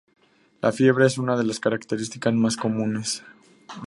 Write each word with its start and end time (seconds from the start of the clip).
La 0.61 0.71
fiebre 0.71 1.05
es 1.05 1.19
una 1.19 1.37
de 1.37 1.43
las 1.43 1.59
características 1.59 2.33
más 2.33 2.57
comunes. 2.57 3.23